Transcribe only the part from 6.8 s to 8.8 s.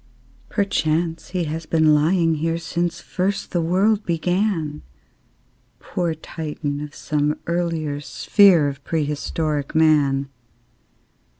of some earlier sphere